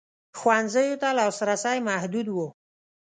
ښوونځیو 0.39 0.99
ته 1.01 1.09
لاسرسی 1.19 1.77
محدود 1.89 2.27
و. 2.31 2.37